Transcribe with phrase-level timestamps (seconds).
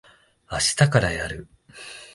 [0.47, 1.47] あしたからやる。